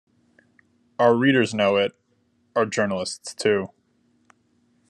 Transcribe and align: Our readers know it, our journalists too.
Our 0.97 1.15
readers 1.15 1.53
know 1.53 1.75
it, 1.75 1.91
our 2.55 2.65
journalists 2.65 3.35
too. 3.35 3.67